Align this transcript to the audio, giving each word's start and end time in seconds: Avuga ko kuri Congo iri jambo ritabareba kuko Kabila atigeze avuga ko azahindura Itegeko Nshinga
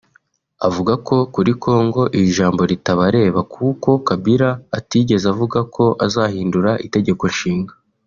Avuga 0.67 0.93
ko 1.07 1.15
kuri 1.33 1.51
Congo 1.63 2.01
iri 2.17 2.29
jambo 2.37 2.61
ritabareba 2.71 3.39
kuko 3.53 3.89
Kabila 4.07 4.49
atigeze 4.77 5.25
avuga 5.33 5.59
ko 5.75 5.85
azahindura 6.05 6.71
Itegeko 6.87 7.23
Nshinga 7.33 7.73